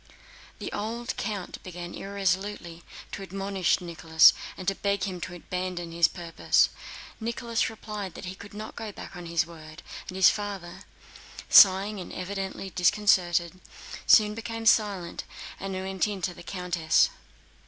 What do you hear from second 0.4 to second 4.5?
The old count began irresolutely to admonish Nicholas